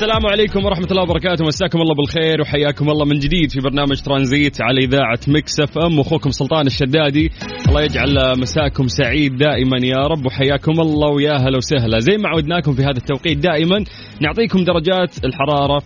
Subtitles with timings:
[0.00, 1.44] السلام عليكم ورحمة الله وبركاته.
[1.44, 6.00] مساكم الله بالخير وحياكم الله من جديد في برنامج ترانزيت على إذاعة Mix FM.
[6.00, 7.30] أخوكم سلطان الشدادي.
[7.68, 11.98] الله يجعل مساكم سعيد دائما يا رب وحياكم الله ويا هلا وسهلا.
[11.98, 13.84] زي ما عودناكم في هذا التوقيت دائما
[14.20, 15.82] نعطيكم درجات الحرارة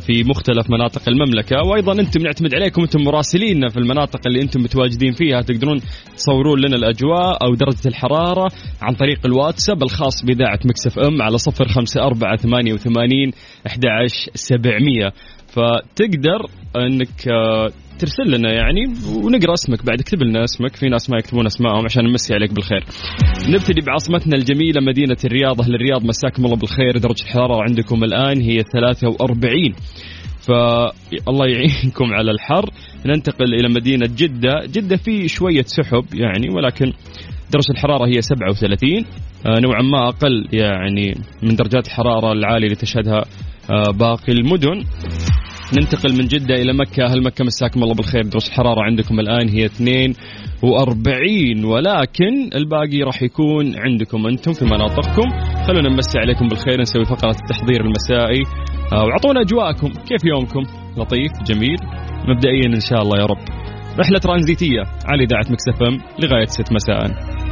[0.00, 1.56] في مختلف مناطق المملكة.
[1.66, 5.42] وأيضا أنتم نعتمد عليكم أنتم مراسليننا في المناطق اللي أنتم متواجدين فيها.
[5.42, 5.80] تقدرون
[6.16, 8.48] تصورون لنا الأجواء أو درجة الحرارة
[8.82, 13.32] عن طريق الواتساب الخاص بإذاعة مكسف أم على صفر خمسة أربعة ثمانية وثمانين
[13.66, 13.84] أحد
[14.34, 15.12] سبعمية.
[15.52, 16.40] فتقدر
[16.76, 18.84] أنك آه، ترسل لنا يعني
[19.24, 20.76] ونقرأ اسمك بعد اكتب لنا اسمك.
[20.76, 22.84] في ناس ما يكتبون اسمائهم عشان نمسي عليك بالخير.
[23.48, 25.60] نبتدي بعاصمتنا الجميلة مدينة الرياض.
[25.60, 26.98] أهل الرياض مساكم الله بالخير.
[26.98, 29.72] درجة الحرارة عندكم الآن هي 43
[30.46, 32.70] فالله يعينكم على الحر.
[33.06, 34.52] ننتقل إلى مدينة جدة.
[34.66, 36.92] جدة في شوية سحب يعني ولكن
[37.52, 39.04] درجة الحرارة هي 37
[39.46, 43.24] آه، نوعا ما أقل يعني من درجات الحرارة العالية اللي تشهدها
[43.70, 44.84] آه، باقي المدن.
[45.78, 47.04] ننتقل من جدة إلى مكة.
[47.04, 48.22] أهل مكة مساكم الله بالخير.
[48.22, 55.30] درجة الحرارة عندكم الآن هي 42 ولكن الباقي راح يكون عندكم أنتم في مناطقكم.
[55.66, 58.42] خلونا نمسي عليكم بالخير نسوي فقرة التحضير المسائي.
[58.92, 59.88] آه، وأعطونا أجواءكم.
[59.88, 60.62] كيف يومكم؟
[60.96, 61.76] لطيف جميل
[62.28, 63.38] مبدئيا إن شاء الله يا رب.
[63.98, 67.41] رحلة ترانزيتية على إذاعة مكسفم لغاية 6 مساءً.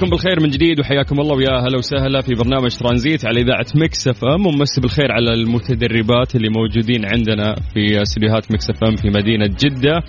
[0.00, 3.66] مسي عليكم بالخير من جديد وحياكم الله ويا هلا وسهلا في برنامج ترانزيت على إذاعة
[3.74, 9.46] Mix FM ومسي بالخير على المتدربات اللي موجودين عندنا في استديوهات Mix FM في مدينة
[9.46, 10.02] جدة.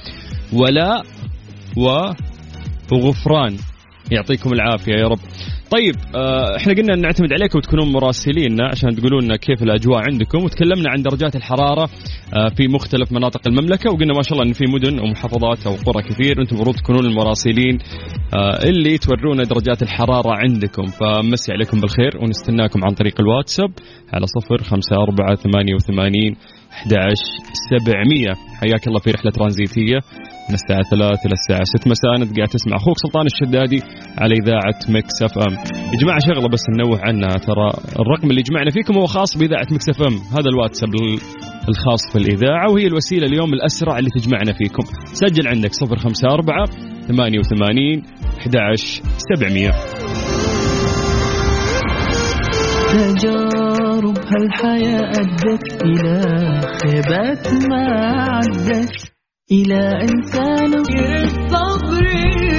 [0.53, 1.03] ولاء
[1.77, 2.13] و
[2.91, 3.57] وغفران
[4.11, 5.19] يعطيكم العافية يا رب.
[5.71, 10.89] طيب آه، إحنا قلنا نعتمد عليكم وتكونون مراسليننا عشان تقولون لنا كيف الأجواء عندكم وتكلمنا
[10.89, 11.89] عن درجات الحرارة
[12.33, 16.03] آه، في مختلف مناطق المملكة وقلنا ما شاء الله إن في مدن ومحافظات أو قرى
[16.03, 17.77] كثير وأنتم المفروض تكونون المراسلين
[18.33, 23.71] آه، اللي تورونا درجات الحرارة عندكم فمسي عليكم بالخير ونستناكم عن طريق الواتساب
[24.13, 26.35] على صفر خمسة أربعة ثمانية وثمانين
[26.71, 27.15] 11
[27.69, 29.99] 700 حياك الله في رحلة ترانزيتية.
[30.49, 32.11] من الساعة 3 إلى الساعة 6 مساء.
[32.15, 33.79] أنت قاعد تسمع أخوك سلطان الشدادي
[34.21, 35.53] على إذاعة Mix FM
[35.93, 37.33] يا جماعة شغلة بس ننوه عنها.
[37.47, 37.67] ترى
[38.01, 40.89] الرقم اللي جمعنا فيكم هو خاص بإذاعة Mix FM هذا الواتساب
[41.69, 44.83] الخاص في الإذاعة وهي الوسيلة اليوم الأسرع اللي تجمعنا فيكم.
[45.21, 46.65] سجل عندك 054
[47.07, 48.03] 88
[48.39, 49.71] 11 700
[54.01, 56.17] تجارب هالحياة أدت إلى
[56.81, 57.85] خيبات ما
[58.29, 59.11] عدت
[59.51, 60.73] إلى إنسان.
[60.73, 62.50] الصبر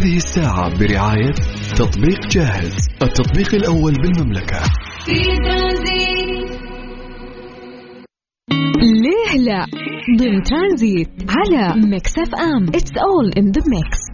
[0.00, 1.32] هذه الساعة برعاية
[1.76, 4.60] تطبيق جاهز التطبيق الأول بالمملكة.
[5.04, 6.20] في ترانزيت.
[9.46, 9.66] لا؟
[10.18, 12.68] ضمن ترانزيت على Mix FM.
[12.68, 14.09] It's all in the mix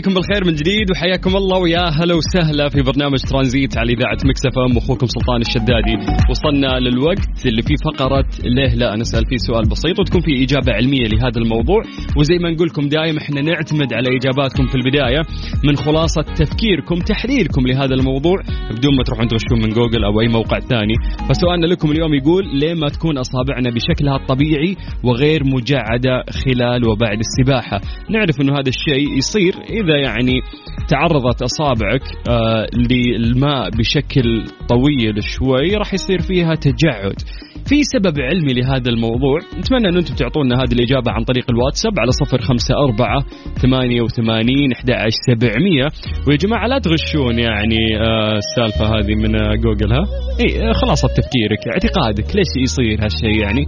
[0.00, 4.46] عليكم بالخير من جديد وحياكم الله ويا هلا وسهلا في برنامج ترانزيت على إذاعة Mix
[4.46, 4.76] FM.
[4.76, 5.96] أخوكم سلطان الشدادي.
[6.30, 11.06] وصلنا للوقت اللي فيه فقرة ليه لا؟ نسال فيه سؤال بسيط وتكون فيه إجابة علمية
[11.12, 11.82] لهذا الموضوع.
[12.18, 15.22] وزي ما نقول لكم دائما إحنا نعتمد على إجاباتكم في البداية
[15.64, 18.36] من خلاصة تفكيركم تحليلكم لهذا الموضوع
[18.76, 20.94] بدون ما تروحون تغشون من جوجل أو أي موقع ثاني.
[21.28, 26.14] فسؤالنا لكم اليوم يقول ليه ما تكون أصابعنا بشكلها الطبيعي وغير مجعدة
[26.44, 27.80] خلال وبعد السباحة؟
[28.10, 30.40] نعرف إنه هذا الشيء يصير إذا يعني
[30.88, 37.14] تعرضت أصابعك آه للماء بشكل طويل شوي راح يصير فيها تجعد
[37.70, 42.10] في سبب علمي لهذا الموضوع نتمنى أن أنتم تعطونا هذه الإجابة عن طريق الواتساب على
[42.10, 43.24] صفر خمسة أربعة
[43.62, 44.90] ثمانية وثمانين أحد
[45.26, 45.86] سبعمية.
[46.28, 50.04] ويا جماعة لا تغشون يعني آه السالفة هذه من آه جوجل ها؟
[50.40, 53.66] إي آه خلاصة تفكيرك اعتقادك ليش يصير هالشيء يعني؟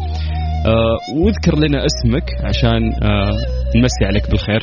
[1.16, 2.82] واذكر لنا اسمك عشان
[3.76, 4.62] نمسي عليك بالخير.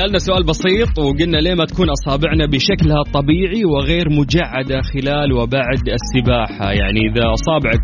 [0.00, 6.72] سألنا سؤال بسيط وقلنا ليه ما تكون أصابعنا بشكلها الطبيعي وغير مجعدة خلال وبعد السباحة؟
[6.80, 7.82] يعني إذا أصابعك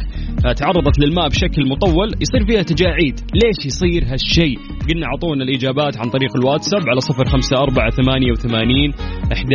[0.61, 3.15] تعرضت للماء بشكل مطول يصير فيها تجاعيد.
[3.43, 4.59] ليش يصير هالشيء؟
[4.89, 8.91] قلنا أعطونا الإجابات عن طريق الواتساب على صفر خمسة أربعة ثمانية وثمانين
[9.33, 9.51] أحد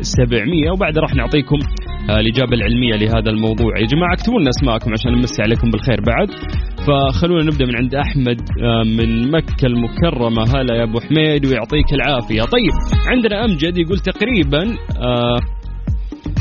[0.00, 1.58] سبعمية وبعد راح نعطيكم
[2.20, 3.72] الإجابة العلمية لهذا الموضوع.
[3.80, 6.28] يا جماعة اكتبوا لنا أسماءكم عشان نمسي عليكم بالخير بعد.
[6.88, 8.40] فخلونا نبدأ من عند أحمد
[8.86, 10.42] من مكة المكرمة.
[10.42, 12.42] هلا يا أبو حميد ويعطيك العافية.
[12.42, 12.72] طيب
[13.06, 14.76] عندنا أمجد يقول تقريبا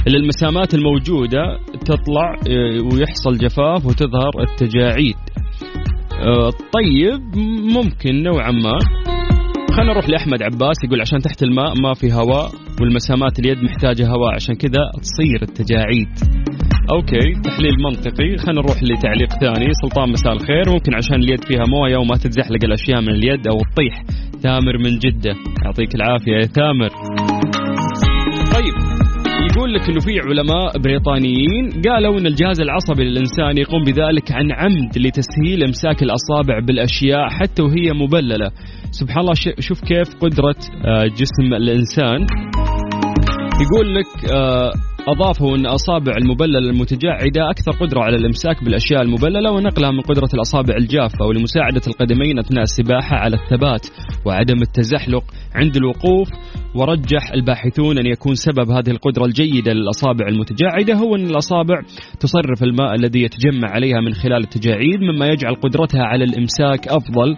[0.07, 2.35] للمسامات الموجودة تطلع
[2.94, 5.15] ويحصل جفاف وتظهر التجاعيد.
[6.73, 7.35] طيب
[7.75, 8.79] ممكن نوعا ما.
[9.75, 12.51] خلينا نروح لأحمد عباس يقول عشان تحت الماء ما في هواء
[12.81, 16.07] والمسامات اليد محتاجة هواء عشان كذا تصير التجاعيد.
[16.89, 18.38] أوكي تحليل منطقي.
[18.38, 19.74] خلينا نروح لتعليق ثاني.
[19.81, 20.69] سلطان مساء الخير.
[20.69, 24.04] ممكن عشان اليد فيها مويه وما تتزحلق الأشياء من اليد أو تطيح.
[24.44, 25.36] ثامر من جدة.
[25.66, 26.89] يعطيك العافية يا ثامر
[28.56, 28.74] طيب
[29.51, 34.98] يقول لك إنه في علماء بريطانيين قالوا إن الجهاز العصبي للإنسان يقوم بذلك عن عمد
[34.98, 38.51] لتسهيل إمساك الأصابع بالأشياء حتى وهي مبللة.
[38.92, 40.56] سبحان الله شوف كيف قدرة
[41.19, 42.25] جسم الإنسان.
[43.63, 44.31] يقول لك
[45.07, 50.75] أضافوا أن أصابع المبللة المتجعدة أكثر قدرة على الإمساك بالأشياء المبللة ونقلها من قدرة الأصابع
[50.75, 53.88] الجافة ولمساعدة القدمين أثناء السباحة على الثبات
[54.25, 55.24] وعدم التزحلق
[55.56, 56.30] عند الوقوف
[56.75, 61.81] ورجح الباحثون أن يكون سبب هذه القدرة الجيدة للأصابع المتجعدة هو أن الأصابع
[62.19, 67.35] تصرف الماء الذي يتجمع عليها من خلال التجاعيد مما يجعل قدرتها على الإمساك أفضل.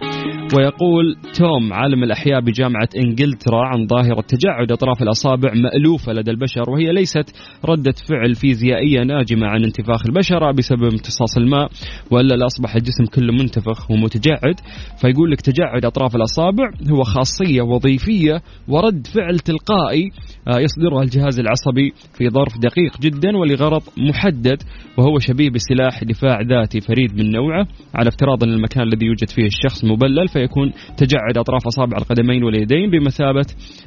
[0.58, 6.92] ويقول توم عالم الأحياء بجامعة إنجلترا عن ظاهرة تجعد أطراف الأصابع مألوفة لدى البشر وهي
[6.92, 7.34] ليست
[7.64, 11.68] ردة فعل فيزيائية ناجمة عن انتفاخ البشرة بسبب امتصاص الماء
[12.10, 14.54] وإلا لأصبح الجسم كله منتفخ ومتجعد
[15.00, 20.10] فيقول لك تجعد أطراف الأصابع هو خاصية وظيفية ورد فعل تلقائي
[20.48, 24.62] يصدرها الجهاز العصبي في ظرف دقيق جدا ولغرض محدد
[24.98, 27.66] وهو شبيه بسلاح دفاع ذاتي فريد من نوعه.
[27.94, 32.90] على افتراض أن المكان الذي يوجد فيه الشخص مبلل فيكون تجعد أطراف أصابع القدمين واليدين
[32.90, 33.46] بمثابة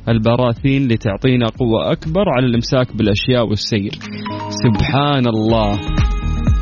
[0.09, 3.91] البراثين لتعطينا قوة أكبر على الإمساك بالأشياء والسير.
[4.49, 5.92] سبحان الله.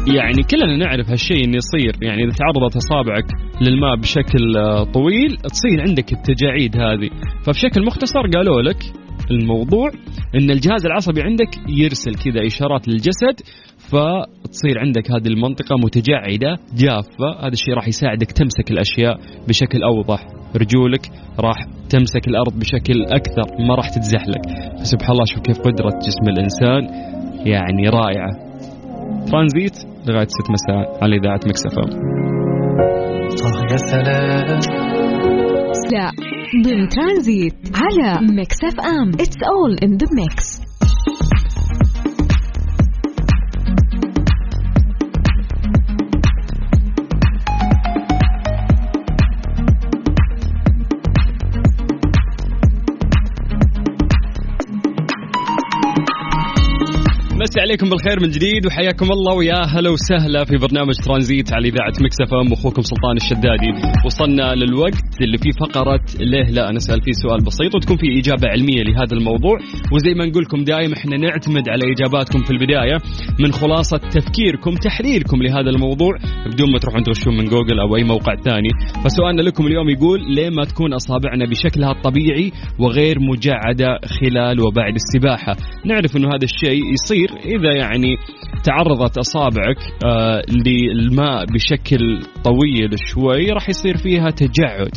[0.08, 1.96] يعني كلنا نعرف هالشيء إنه يصير.
[2.01, 3.25] يعني إذا تعرضت أصابعك
[3.62, 4.53] للماء بشكل
[4.93, 7.10] طويل تصير عندك التجاعيد هذه.
[7.46, 8.84] فبشكل مختصر قالوا لك
[9.31, 9.89] الموضوع
[10.36, 13.36] إن الجهاز العصبي عندك يرسل كذا إشارات للجسد
[13.77, 17.29] فتصير عندك هذه المنطقة متجعدة جافة.
[17.39, 20.25] هذا الشيء راح يساعدك تمسك الأشياء بشكل أوضح.
[20.55, 21.05] رجولك
[21.39, 21.58] راح
[21.89, 24.41] تمسك الأرض بشكل أكثر ما راح تتزحلق.
[24.79, 26.84] فسبحان الله شوف كيف قدرة جسم الإنسان
[27.46, 28.50] يعني رائعة.
[29.32, 29.75] ترانزيت
[30.08, 31.81] لغاية 6 مساء على إذاعة Mix FM
[33.72, 34.60] يا سلام ليه
[35.94, 36.12] لا
[36.65, 39.10] ضمن ترانزيت على Mix FM.
[39.10, 40.50] It's all in the mix
[57.51, 61.93] مسي عليكم بالخير من جديد وحياكم الله ويا هلا وسهلا في برنامج ترانزيت على إذاعة
[62.01, 63.72] Mix FM أخوكم سلطان الشدادي.
[64.05, 68.84] وصلنا للوقت اللي فيه فقرة ليه لا نسال فيه سؤال بسيط وتكون فيه إجابة علمية
[68.84, 69.58] لهذا الموضوع.
[69.93, 72.98] وزي ما نقول لكم دائما إحنا نعتمد على إجاباتكم في البداية
[73.39, 76.13] من خلاصة تفكيركم تحليلكم لهذا الموضوع.
[76.46, 78.70] بدون ما تروحون تغشون من جوجل أو أي موقع ثاني.
[79.03, 85.55] فسؤالنا لكم اليوم يقول ليه ما تكون أصابعنا بشكلها الطبيعي وغير مجعدة خلال وبعد السباحة؟
[85.86, 88.17] نعرف إنه هذا الشيء يصير إذا يعني
[88.63, 94.91] تعرضت أصابعك آه للماء بشكل طويل شوي راح يصير فيها تجعد.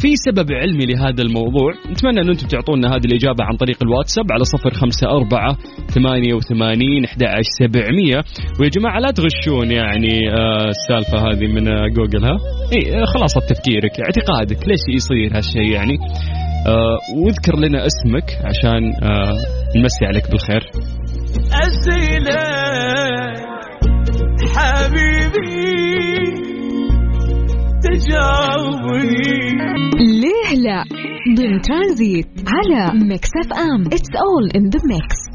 [0.00, 4.44] في سبب علمي لهذا الموضوع نتمنى أن أنتم تعطونا هذه الإجابة عن طريق الواتساب على
[4.44, 5.56] صفر خمسة أربعة
[5.94, 7.22] ثمانية وثمانين أحد
[7.60, 8.16] سبعمية.
[8.60, 12.36] ويا جماعة لا تغشون يعني آه السالفة هذه من آه جوجل ها؟
[12.72, 15.98] إيه خلاصة تفكيرك اعتقادك ليش يصير هالشيء يعني؟
[17.16, 18.82] واذكر لنا اسمك عشان
[19.76, 20.62] نمسي عليك بالخير.
[21.68, 22.44] أسئلة
[24.56, 25.58] حبيبي
[27.82, 29.56] تجاوبني
[30.20, 30.84] ليه لا؟
[31.36, 33.86] ضمن ترانزيت على Mix FM.
[33.86, 35.27] It's all in the mix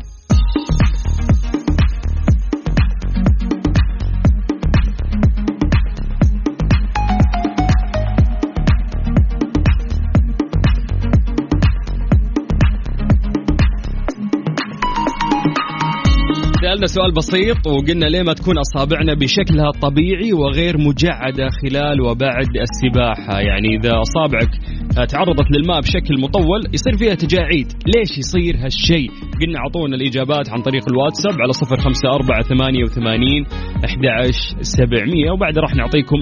[16.74, 23.40] سألنا سؤال بسيط وقلنا ليه ما تكون أصابعنا بشكلها الطبيعي وغير مجعدة خلال وبعد السباحة؟
[23.40, 24.50] يعني إذا أصابعك
[24.96, 29.10] تعرضت للماء بشكل مطول يصير فيها تجاعيد ليش يصير هالشيء؟
[29.42, 33.46] قلنا أعطونا الإجابات عن طريق الواتساب على صفر خمسة أربعة ثمانية وثمانين
[33.86, 34.32] أحد
[34.62, 36.20] سبعمية وبعد راح نعطيكم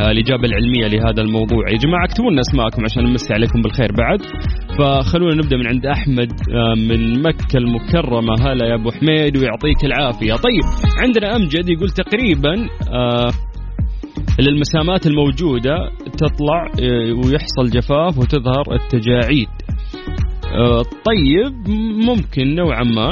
[0.00, 1.70] الإجابة العلمية لهذا الموضوع.
[1.72, 4.20] يا جماعة اكتبوا لنا أسماءكم عشان نمسي عليكم بالخير بعد.
[4.78, 6.32] فخلونا نبدأ من عند أحمد
[6.88, 8.34] من مكة المكرمة.
[8.40, 10.32] هلا يا أبو حميد ويعطيك العافية.
[10.32, 10.64] طيب
[10.98, 12.54] عندنا أمجد يقول تقريبا
[12.92, 13.30] آه
[14.40, 15.76] للمسامات الموجودة
[16.16, 16.70] تطلع
[17.24, 19.48] ويحصل جفاف وتظهر التجاعيد.
[20.44, 21.68] آه طيب
[22.08, 23.10] ممكن نوعا ما.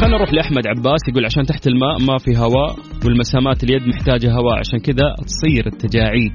[0.00, 4.58] خلينا نروح لأحمد عباس يقول عشان تحت الماء ما في هواء والمسامات اليد محتاجة هواء
[4.58, 6.32] عشان كذا تصير التجاعيد.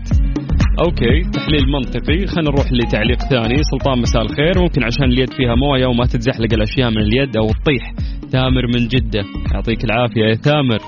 [0.86, 2.28] أوكي تحليل منطقي.
[2.28, 3.56] خلينا نروح لتعليق ثاني.
[3.63, 4.62] سلطان مساء الخير.
[4.62, 7.94] ممكن عشان اليد فيها موية وما تتزحلق الأشياء من اليد أو تطيح.
[8.30, 9.24] ثامر من جدة.
[9.54, 10.80] يعطيك العافية يا ثامر.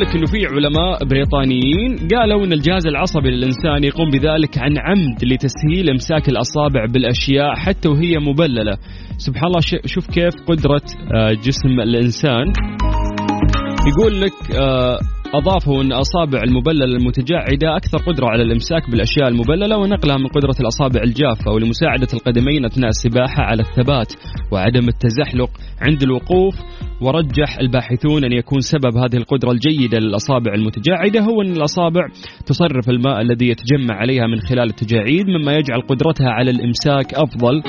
[0.00, 5.90] لك إنه في علماء بريطانيين قالوا إن الجهاز العصبي للإنسان يقوم بذلك عن عمد لتسهيل
[5.90, 8.76] إمساك الأصابع بالأشياء حتى وهي مبللة.
[9.16, 10.82] سبحان الله شوف كيف قدرة
[11.44, 12.52] جسم الإنسان.
[13.88, 14.32] يقول لك
[15.34, 21.02] أضافوا أن أصابع المبللة المتجعدة أكثر قدرة على الإمساك بالأشياء المبللة ونقلها من قدرة الأصابع
[21.02, 24.12] الجافة ولمساعدة القدمين أثناء السباحة على الثبات
[24.52, 26.54] وعدم التزحلق عند الوقوف.
[27.00, 32.00] ورجح الباحثون أن يكون سبب هذه القدرة الجيدة للأصابع المتجعدة هو أن الأصابع
[32.46, 37.62] تصرف الماء الذي يتجمع عليها من خلال التجاعيد مما يجعل قدرتها على الإمساك أفضل.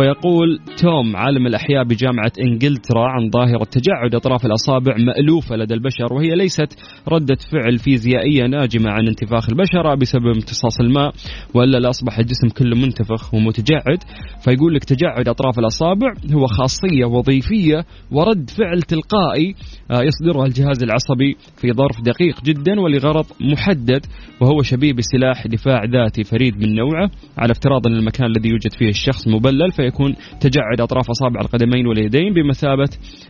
[0.00, 6.34] ويقول توم عالم الأحياء بجامعة إنجلترا عن ظاهرة تجعد أطراف الأصابع مألوفة لدى البشر وهي
[6.34, 11.12] ليست ردة فعل فيزيائية ناجمة عن انتفاخ البشرة بسبب امتصاص الماء
[11.54, 13.98] وإلا لأصبح الجسم كله منتفخ ومتجعد.
[14.44, 19.54] فيقول لك تجعد أطراف الأصابع هو خاصية وظيفية ورد فعل تلقائي
[19.90, 24.06] يصدرها الجهاز العصبي في ظرف دقيق جدا ولغرض محدد
[24.40, 27.10] وهو شبيه بسلاح دفاع ذاتي فريد من نوعه.
[27.38, 32.34] على افتراض أن المكان الذي يوجد فيه الشخص مبلل فيكون تجعد أطراف أصابع القدمين واليدين
[32.34, 32.88] بمثابة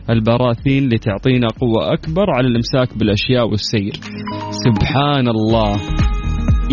[0.09, 3.93] البراثين لتعطينا قوة أكبر على الإمساك بالأشياء والسير
[4.49, 5.71] سبحان الله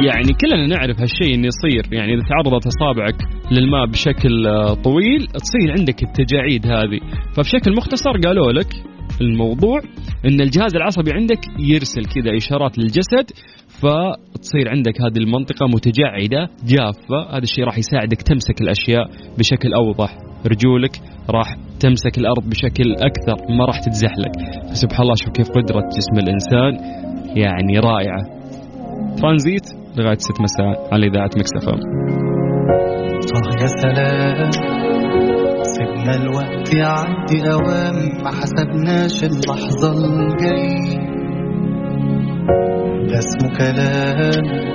[0.06, 1.86] يعني كلنا نعرف هالشيء إنه يصير.
[1.92, 3.14] يعني إذا تعرضت أصابعك
[3.52, 4.44] للماء بشكل
[4.84, 7.00] طويل تصير عندك التجاعيد هذه.
[7.36, 8.66] فبشكل مختصر قالوا لك
[9.20, 9.80] الموضوع
[10.24, 13.30] إن الجهاز العصبي عندك يرسل كذا إشارات للجسد
[13.68, 17.30] فتصير عندك هذه المنطقة متجعدة جافة.
[17.30, 19.04] هذا الشيء راح يساعدك تمسك الأشياء
[19.38, 20.18] بشكل أوضح.
[20.46, 21.00] رجولك
[21.30, 24.32] راح تمسك الأرض بشكل أكثر ما راح تتزحلق.
[24.72, 26.72] سبحان الله شوف كيف قدرة جسم الإنسان
[27.36, 28.22] يعني رائعة.
[29.16, 29.66] ترانزيت
[29.98, 30.94] لغاية 6 مساء.
[30.94, 31.72] على إذاعة Mix FM
[33.36, 34.50] آه يا سلام.
[35.62, 41.06] سيبنا الوقت يعدي أوام ما حسبناش اللحظة الجاية.
[43.09, 44.71] ده اسمه كلام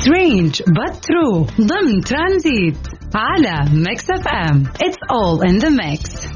[0.00, 2.76] Strange but true ضمن ترانزيت
[3.14, 6.30] على ميكس اف ام It's all in the mix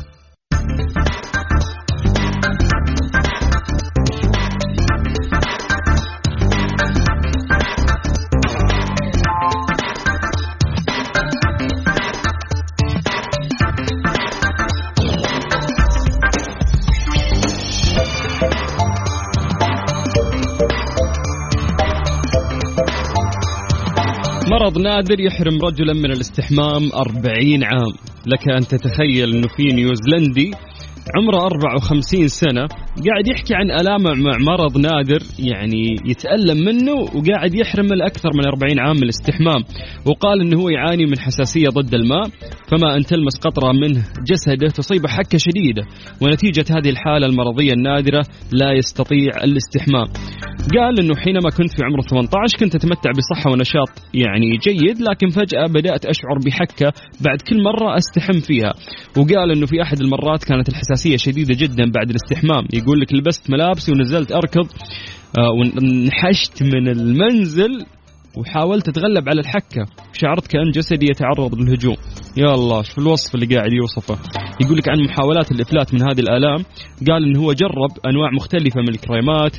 [24.51, 27.93] مرض نادر يحرم رجلا من الاستحمام 40 عام.
[28.27, 30.51] لك أن تتخيل أنه في نيوزيلندي
[31.17, 32.67] عمره 54 سنة
[33.07, 38.79] قاعد يحكي عن آلامه مع مرض نادر يعني يتألم منه وقاعد يحرم الأكثر من 40
[38.79, 39.63] عام من الاستحمام
[40.05, 42.23] وقال أنه هو يعاني من حساسية ضد الماء
[42.71, 45.83] فما أن تلمس قطرة منه جسده تصيبه حكة شديدة
[46.21, 50.07] ونتيجة هذه الحالة المرضية النادرة لا يستطيع الاستحمام.
[50.75, 55.65] قال إنه حينما كنت في عمر 18 كنت أتمتع بصحة ونشاط يعني جيد لكن فجأة
[55.67, 56.93] بدأت أشعر بحكة
[57.25, 58.73] بعد كل مرة أستحم فيها.
[59.17, 62.67] وقال إنه في أحد المرات كانت الحساسيه شديدة جدا بعد الاستحمام.
[62.73, 64.67] يقول لك لبست ملابسي ونزلت أركض
[65.37, 67.85] آه، وانحشت من المنزل
[68.37, 69.85] وحاولت أتغلب على الحكة.
[70.13, 71.95] شعرت كأن جسدي يتعرض للهجوم.
[72.37, 74.17] يا الله شوف الوصف اللي قاعد يوصفه؟
[74.61, 76.63] يقول لك عن محاولات الإفلات من هذه الآلام
[77.09, 79.57] قال انه هو جرب أنواع مختلفة من الكريمات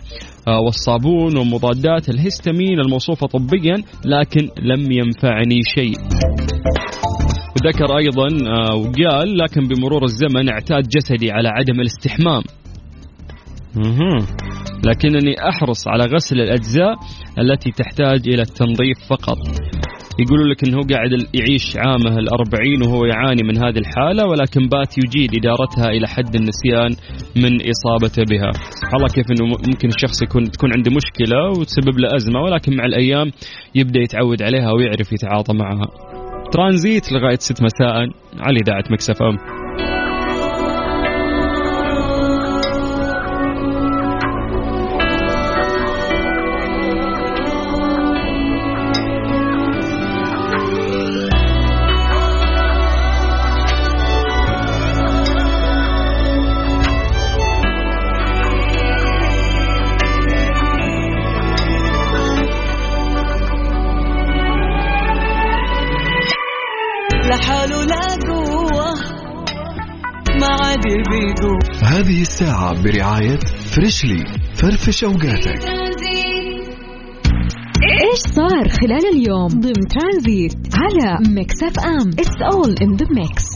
[0.48, 5.94] آه، والصابون ومضادات الهستامين الموصوفة طبيا لكن لم ينفعني شيء.
[7.56, 12.42] وذكر أيضا آه، وقال لكن بمرور الزمن اعتاد جسدي على عدم الاستحمام.
[14.86, 16.94] لكنني أحرص على غسل الأجزاء
[17.38, 19.38] التي تحتاج إلى التنظيف فقط.
[20.20, 25.30] يقولوا لك إنه قاعد يعيش عامه الأربعين وهو يعاني من هذه الحالة ولكن بات يجيد
[25.38, 26.90] إدارتها إلى حد النسيان
[27.36, 28.50] من إصابته بها.
[28.52, 32.84] سبحان الله كيف إنه ممكن الشخص يكون تكون عنده مشكلة وتسبب له أزمة ولكن مع
[32.84, 33.30] الأيام
[33.74, 36.09] يبدأ يتعود عليها ويعرف يتعاطى معها.
[36.52, 37.88] ترانزيت لغاية 6 مساء
[38.40, 39.59] على إذاعة مكسف أم.
[72.40, 73.38] الساعة برعاية
[73.74, 74.24] فريشلي.
[74.54, 75.60] فرفش أوقاتك.
[78.02, 82.08] إيش صار خلال اليوم؟ ضمن ترانزيت على ميكس أف أم.
[82.08, 83.49] It's all in the mix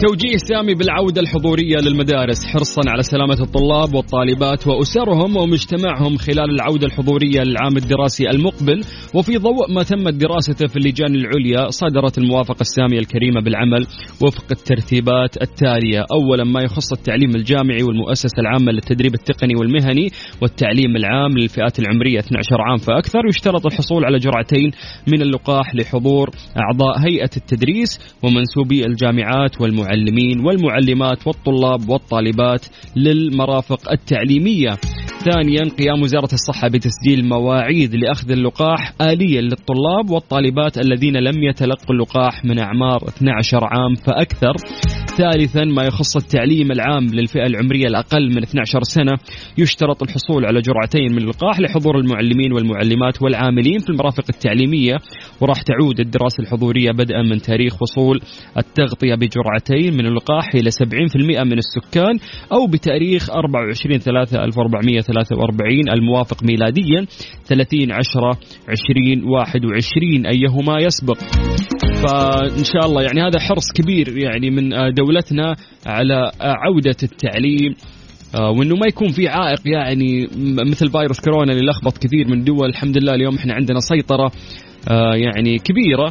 [0.00, 7.40] توجيه سامي بالعودة الحضورية للمدارس حرصا على سلامة الطلاب والطالبات وأسرهم ومجتمعهم خلال العودة الحضورية
[7.42, 8.80] للعام الدراسي المقبل.
[9.14, 13.86] وفي ضوء ما تمت دراسته في اللجان العليا صدرت الموافقة السامية الكريمة بالعمل
[14.22, 16.04] وفق الترتيبات التالية.
[16.12, 20.10] أولا ما يخص التعليم الجامعي والمؤسسة العامة للتدريب التقني والمهني
[20.42, 22.76] والتعليم العام للفئات العمرية 12 عام.
[22.76, 24.70] فأكثر يشترط الحصول على جرعتين
[25.08, 29.85] من اللقاح لحضور أعضاء هيئة التدريس ومنسوبي الجامعات والمعلمين
[30.46, 34.76] والمعلمات والطلاب والطالبات للمرافق التعليمية.
[35.32, 42.44] ثانيا قيام وزارة الصحة بتسجيل مواعيد لأخذ اللقاح آليا للطلاب والطالبات الذين لم يتلقوا اللقاح
[42.44, 44.54] من أعمار 12 عام فأكثر.
[45.16, 49.12] ثالثا ما يخص التعليم العام للفئة العمرية الأقل من 12 سنة
[49.58, 54.94] يشترط الحصول على جرعتين من اللقاح لحضور المعلمين والمعلمات والعاملين في المرافق التعليمية
[55.40, 58.20] وراح تعود الدراسة الحضورية بدءا من تاريخ وصول
[58.58, 62.18] التغطية بجرعتين من اللقاح إلى 70% من السكان
[62.52, 64.44] أو بتاريخ 24 3
[65.16, 67.06] 1443 الموافق ميلاديا
[67.44, 71.18] 30 10 20 21 أيهما يسبق.
[71.96, 75.54] فإن شاء الله يعني هذا حرص كبير يعني من دولتنا
[75.86, 77.74] على عودة التعليم
[78.34, 80.28] آه، وإنه ما يكون في عائق يعني
[80.70, 84.32] مثل فيروس كورونا اللي لخبط كثير من الدول الحمد لله اليوم إحنا عندنا سيطرة
[84.90, 86.06] آه، يعني كبيرة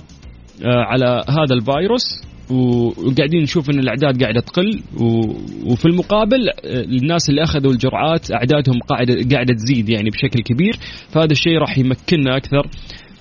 [0.66, 2.22] آه، على هذا الفيروس.
[2.52, 4.82] وقاعدين نشوف إن الأعداد قاعدة تقل.
[5.72, 10.74] وفي المقابل آه، الناس اللي أخذوا الجرعات أعدادهم قاعدة قاعدة تزيد يعني بشكل كبير.
[11.10, 12.68] فهذا الشيء راح يمكننا أكثر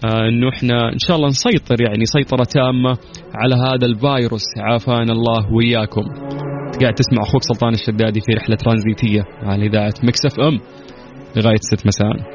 [0.05, 2.99] آه، انه إحنا إن شاء الله نسيطر يعني سيطرة تامة
[3.35, 4.45] على هذا الفيروس.
[4.59, 6.03] عافانا الله وإياكم.
[6.81, 10.61] قاعد تسمع أخوك سلطان الشدادي في رحلة ترانزيتية على إذاعة مكسف أم.
[11.37, 12.34] لغاية 6 مساء.